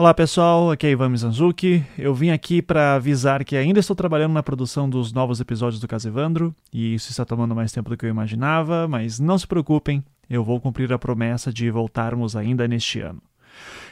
[0.00, 1.84] Olá pessoal, aqui é Ivan Mizanzuki.
[1.98, 5.86] Eu vim aqui para avisar que ainda estou trabalhando na produção dos novos episódios do
[5.86, 9.46] Caso Evandro e isso está tomando mais tempo do que eu imaginava, mas não se
[9.46, 13.20] preocupem, eu vou cumprir a promessa de voltarmos ainda neste ano.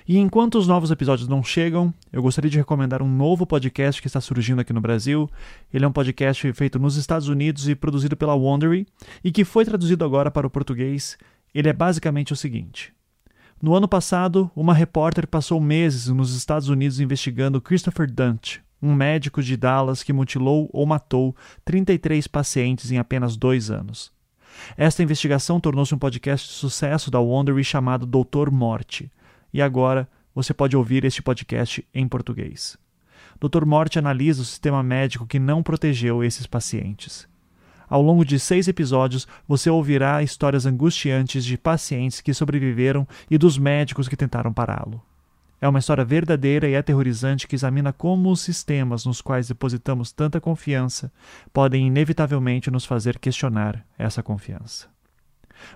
[0.08, 4.06] E enquanto os novos episódios não chegam, eu gostaria de recomendar um novo podcast que
[4.06, 5.28] está surgindo aqui no Brasil.
[5.70, 8.86] Ele é um podcast feito nos Estados Unidos e produzido pela Wondery
[9.22, 11.18] e que foi traduzido agora para o português.
[11.54, 12.94] Ele é basicamente o seguinte:
[13.60, 19.42] no ano passado, uma repórter passou meses nos Estados Unidos investigando Christopher Dunt, um médico
[19.42, 24.12] de Dallas que mutilou ou matou 33 pacientes em apenas dois anos.
[24.76, 29.10] Esta investigação tornou-se um podcast de sucesso da Wondery chamado Doutor Morte,
[29.52, 32.78] e agora você pode ouvir este podcast em português.
[33.40, 33.64] Dr.
[33.64, 37.28] Morte analisa o sistema médico que não protegeu esses pacientes.
[37.88, 43.56] Ao longo de seis episódios, você ouvirá histórias angustiantes de pacientes que sobreviveram e dos
[43.56, 45.02] médicos que tentaram pará-lo.
[45.60, 50.40] É uma história verdadeira e aterrorizante que examina como os sistemas nos quais depositamos tanta
[50.40, 51.12] confiança
[51.52, 54.86] podem inevitavelmente nos fazer questionar essa confiança.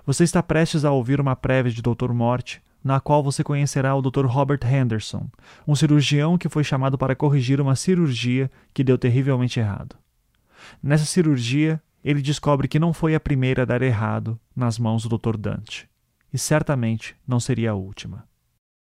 [0.05, 4.01] Você está prestes a ouvir uma prévia de Doutor Morte, na qual você conhecerá o
[4.01, 4.25] Dr.
[4.25, 5.27] Robert Henderson,
[5.67, 9.97] um cirurgião que foi chamado para corrigir uma cirurgia que deu terrivelmente errado.
[10.81, 15.17] Nessa cirurgia, ele descobre que não foi a primeira a dar errado nas mãos do
[15.17, 15.37] Dr.
[15.37, 15.87] Dante,
[16.33, 18.27] e certamente não seria a última.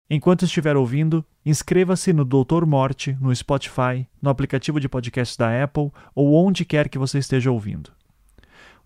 [0.09, 5.91] Enquanto estiver ouvindo, inscreva-se no Doutor Morte no Spotify, no aplicativo de podcasts da Apple
[6.15, 7.91] ou onde quer que você esteja ouvindo.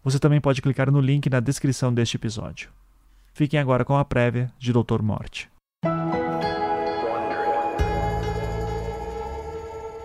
[0.04, 2.70] Você também pode clicar no link na descrição deste episódio.
[3.34, 5.50] Fiquem agora com a prévia de Doutor Morte.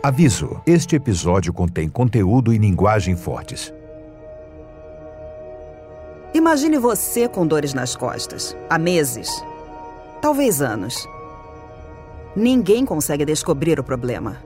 [0.00, 3.74] Aviso: este episódio contém conteúdo e linguagem fortes.
[6.38, 9.44] Imagine você com dores nas costas, há meses,
[10.22, 11.04] talvez anos.
[12.36, 14.36] Ninguém consegue descobrir o problema.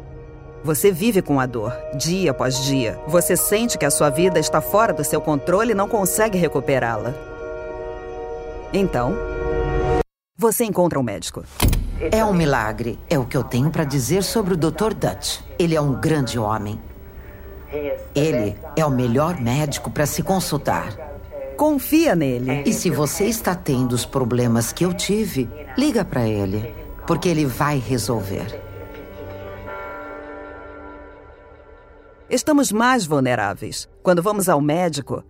[0.65, 2.99] Você vive com a dor, dia após dia.
[3.07, 7.13] Você sente que a sua vida está fora do seu controle e não consegue recuperá-la.
[8.73, 9.15] Então,
[10.35, 11.45] você encontra um médico.
[12.11, 14.95] É um milagre, é o que eu tenho para dizer sobre o Dr.
[14.95, 15.41] Dutch.
[15.59, 16.81] Ele é um grande homem.
[18.15, 21.12] Ele é o melhor médico para se consultar.
[21.63, 22.65] Confia nele.
[22.67, 26.75] E se você está tendo os problemas que eu tive, liga para ele,
[27.07, 28.61] porque ele vai resolver.
[32.29, 33.89] Estamos mais vulneráveis.
[34.03, 35.23] Quando vamos ao médico,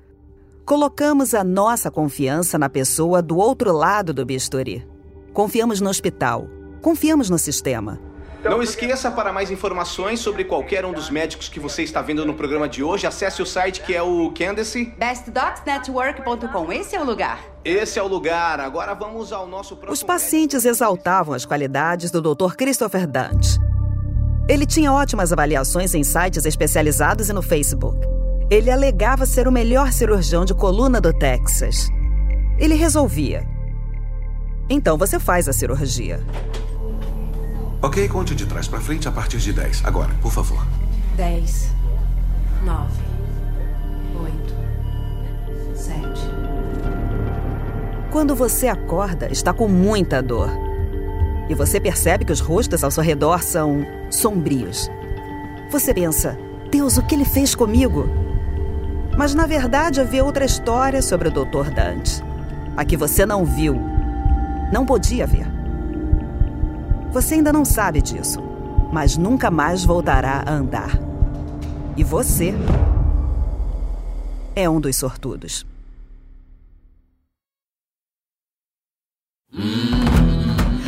[0.65, 4.89] colocamos a nossa confiança na pessoa do outro lado do bisturi.
[5.35, 6.49] Confiamos no hospital,
[6.81, 8.01] confiamos no sistema.
[8.45, 12.35] Não esqueça, para mais informações sobre qualquer um dos médicos que você está vendo no
[12.35, 14.93] programa de hoje, acesse o site que é o Candace.
[14.99, 16.73] BestDocsNetwork.com.
[16.73, 17.39] Esse é o lugar.
[17.65, 18.59] Esse é o lugar.
[18.59, 19.93] Agora vamos ao nosso próximo.
[19.93, 22.55] Os pacientes exaltavam as qualidades do Dr.
[22.57, 23.61] Christopher Dante.
[24.49, 27.97] Ele tinha ótimas avaliações em sites especializados e no Facebook.
[28.51, 31.89] Ele alegava ser o melhor cirurgião de coluna do Texas.
[32.59, 33.47] Ele resolvia.
[34.69, 36.21] Então você faz a cirurgia.
[37.85, 39.85] Ok, conte de trás para frente a partir de 10.
[39.85, 40.65] Agora, por favor.
[41.17, 41.75] 10,
[42.65, 42.89] 9,
[44.15, 44.55] 8,
[45.75, 46.01] 7.
[48.13, 50.49] Quando você acorda, está com muita dor.
[51.49, 54.89] E você percebe que os rostos ao seu redor são sombrios.
[55.69, 56.39] Você pensa,
[56.71, 58.09] Deus, o que ele fez comigo?
[59.19, 61.69] Mas na verdade havia outra história sobre o Dr.
[61.75, 62.23] Dante.
[62.77, 63.75] A que você não viu.
[64.73, 65.62] Não podia ver.
[67.13, 68.41] Você ainda não sabe disso,
[68.91, 70.99] mas nunca mais voltará a andar.
[71.95, 72.55] E você
[74.57, 75.67] é um dos sortudos.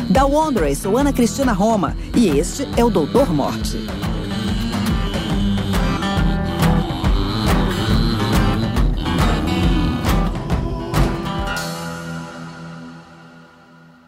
[0.09, 3.77] Da Wondrous, sou Ana Cristina Roma e este é o Doutor Morte.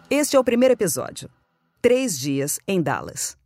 [0.09, 1.29] Este é o primeiro episódio.
[1.79, 3.37] Três dias em Dallas.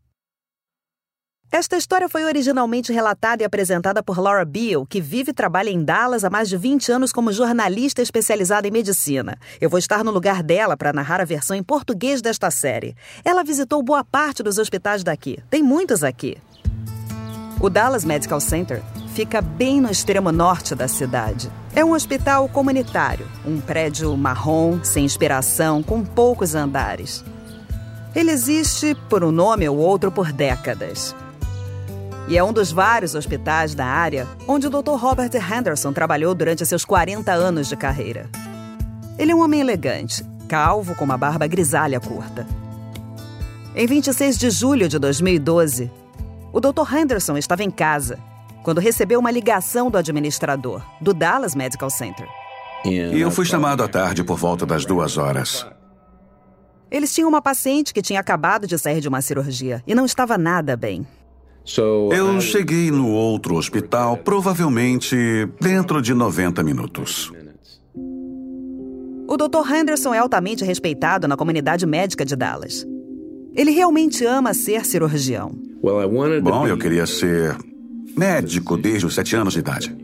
[1.52, 5.84] Esta história foi originalmente relatada e apresentada por Laura Beale, que vive e trabalha em
[5.84, 9.38] Dallas há mais de 20 anos como jornalista especializada em medicina.
[9.60, 12.96] Eu vou estar no lugar dela para narrar a versão em português desta série.
[13.26, 15.38] Ela visitou boa parte dos hospitais daqui.
[15.50, 16.38] Tem muitos aqui.
[17.60, 18.82] O Dallas Medical Center
[19.14, 21.52] fica bem no extremo norte da cidade.
[21.76, 27.26] É um hospital comunitário, um prédio marrom, sem inspiração, com poucos andares.
[28.16, 31.16] Ele existe por um nome ou outro por décadas.
[32.28, 34.96] E é um dos vários hospitais da área onde o Dr.
[34.96, 38.30] Robert Henderson trabalhou durante seus 40 anos de carreira.
[39.18, 42.46] Ele é um homem elegante, calvo com uma barba grisalha curta.
[43.76, 45.90] Em 26 de julho de 2012,
[46.52, 46.94] o Dr.
[46.94, 48.20] Henderson estava em casa
[48.64, 52.28] quando recebeu uma ligação do administrador do Dallas Medical Center.
[52.84, 55.66] E eu fui chamado à tarde por volta das duas horas.
[56.92, 60.38] Eles tinham uma paciente que tinha acabado de sair de uma cirurgia e não estava
[60.38, 61.08] nada bem.
[62.12, 65.16] Eu cheguei no outro hospital provavelmente
[65.62, 67.32] dentro de 90 minutos.
[69.28, 69.74] O Dr.
[69.74, 72.86] Henderson é altamente respeitado na comunidade médica de Dallas.
[73.56, 75.54] Ele realmente ama ser cirurgião.
[76.44, 77.58] Bom, eu queria ser
[78.18, 79.96] médico desde os sete anos de idade.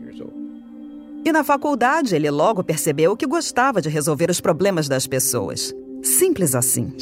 [1.24, 5.74] E na faculdade, ele logo percebeu que gostava de resolver os problemas das pessoas.
[6.02, 6.92] Simples assim.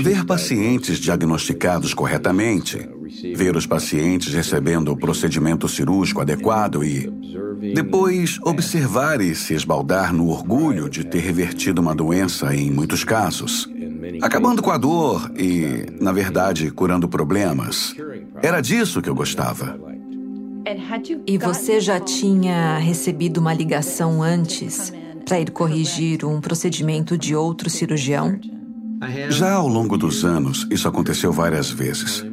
[0.00, 2.78] Ver pacientes diagnosticados corretamente,
[3.34, 7.10] ver os pacientes recebendo o procedimento cirúrgico adequado e
[7.74, 13.68] depois observar e se esbaldar no orgulho de ter revertido uma doença em muitos casos,
[14.22, 17.94] acabando com a dor e, na verdade, curando problemas.
[18.42, 19.78] Era disso que eu gostava.
[21.26, 24.92] E você já tinha recebido uma ligação antes
[25.28, 28.40] para ir corrigir um procedimento de outro cirurgião?
[29.28, 32.24] Já ao longo dos anos, isso aconteceu várias vezes.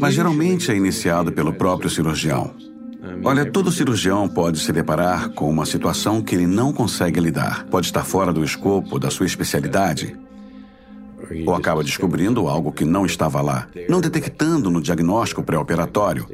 [0.00, 2.52] Mas geralmente é iniciado pelo próprio cirurgião.
[3.22, 7.64] Olha, todo cirurgião pode se deparar com uma situação que ele não consegue lidar.
[7.66, 10.18] Pode estar fora do escopo da sua especialidade.
[11.46, 16.26] Ou acaba descobrindo algo que não estava lá, não detectando no diagnóstico pré-operatório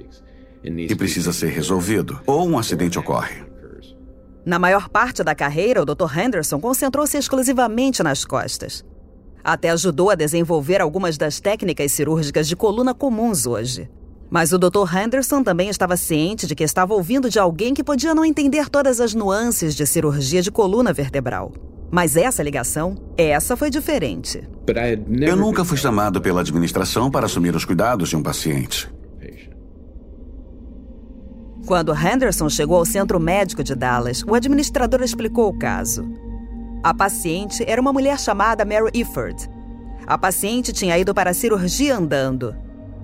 [0.65, 2.19] e precisa ser resolvido.
[2.27, 3.46] Ou um acidente ocorre.
[4.47, 6.17] Na maior parte da carreira, o Dr.
[6.17, 8.85] Henderson concentrou-se exclusivamente nas costas.
[9.43, 13.91] Até ajudou a desenvolver algumas das técnicas cirúrgicas de coluna comuns hoje.
[14.31, 14.87] Mas o Dr.
[14.97, 19.01] Henderson também estava ciente de que estava ouvindo de alguém que podia não entender todas
[19.01, 21.53] as nuances de cirurgia de coluna vertebral.
[21.91, 24.49] Mas essa ligação, essa foi diferente.
[25.23, 28.89] Eu nunca fui chamado pela administração para assumir os cuidados de um paciente.
[31.67, 36.09] Quando Henderson chegou ao centro médico de Dallas, o administrador explicou o caso.
[36.81, 39.51] A paciente era uma mulher chamada Mary Ifford.
[40.07, 42.55] A paciente tinha ido para a cirurgia andando.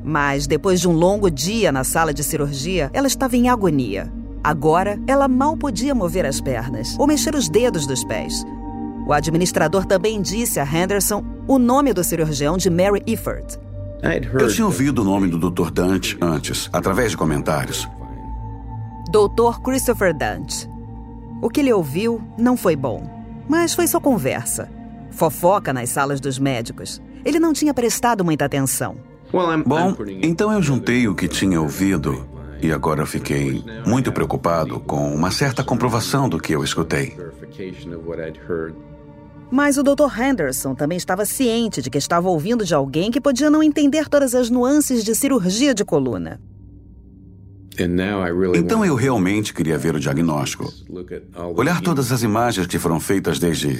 [0.05, 4.12] Mas depois de um longo dia na sala de cirurgia, ela estava em agonia.
[4.44, 8.44] Agora, ela mal podia mover as pernas ou mexer os dedos dos pés.
[9.09, 13.59] O administrador também disse a Henderson o nome do cirurgião de Mary Ifford.
[14.41, 15.73] Eu tinha ouvido o nome do Dr.
[15.73, 17.88] Dante antes, através de comentários.
[19.12, 19.61] Dr.
[19.62, 20.67] Christopher Dante.
[21.43, 23.03] O que ele ouviu não foi bom,
[23.47, 24.70] mas foi só conversa.
[25.11, 27.03] Fofoca nas salas dos médicos.
[27.23, 28.97] Ele não tinha prestado muita atenção.
[29.67, 32.26] Bom, então eu juntei o que tinha ouvido
[32.62, 37.14] e agora fiquei muito preocupado com uma certa comprovação do que eu escutei.
[39.50, 40.20] Mas o Dr.
[40.20, 44.35] Henderson também estava ciente de que estava ouvindo de alguém que podia não entender todas
[44.35, 46.41] as nuances de cirurgia de coluna.
[48.55, 50.73] Então eu realmente queria ver o diagnóstico.
[51.57, 53.79] Olhar todas as imagens que foram feitas desde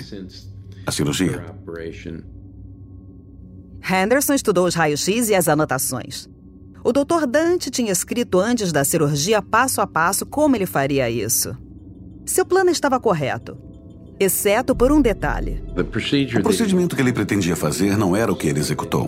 [0.87, 1.45] a cirurgia.
[3.83, 6.29] Henderson estudou os raios-x e as anotações.
[6.85, 7.27] O Dr.
[7.29, 11.57] Dante tinha escrito antes da cirurgia passo a passo como ele faria isso.
[12.25, 13.57] Seu plano estava correto,
[14.19, 15.63] exceto por um detalhe.
[15.77, 19.07] O procedimento que ele pretendia fazer não era o que ele executou.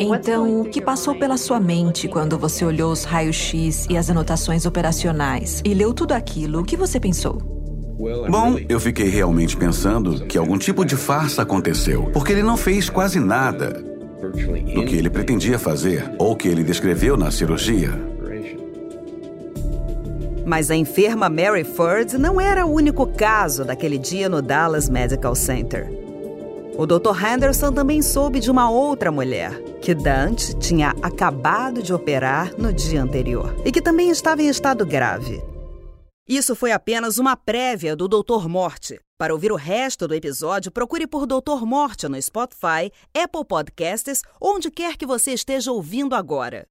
[0.00, 4.64] Então, o que passou pela sua mente quando você olhou os raios-x e as anotações
[4.64, 6.60] operacionais e leu tudo aquilo?
[6.60, 7.38] O que você pensou?
[8.28, 12.88] Bom, eu fiquei realmente pensando que algum tipo de farsa aconteceu, porque ele não fez
[12.88, 13.72] quase nada
[14.74, 17.90] do que ele pretendia fazer ou que ele descreveu na cirurgia.
[20.44, 25.34] Mas a enferma Mary Ford não era o único caso daquele dia no Dallas Medical
[25.34, 25.88] Center.
[26.76, 27.14] O Dr.
[27.24, 33.02] Henderson também soube de uma outra mulher, que Dante tinha acabado de operar no dia
[33.02, 35.42] anterior e que também estava em estado grave.
[36.28, 39.00] Isso foi apenas uma prévia do Doutor Morte.
[39.18, 44.70] Para ouvir o resto do episódio, procure por Doutor Morte no Spotify, Apple Podcasts, onde
[44.70, 46.64] quer que você esteja ouvindo agora.